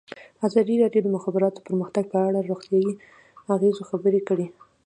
ازادي 0.47 0.75
راډیو 0.83 1.01
د 1.03 1.05
د 1.11 1.13
مخابراتو 1.15 1.65
پرمختګ 1.67 2.03
په 2.13 2.17
اړه 2.27 2.31
د 2.41 2.47
روغتیایي 2.49 2.91
اغېزو 3.55 3.83
خبره 3.89 4.19
کړې. 4.29 4.47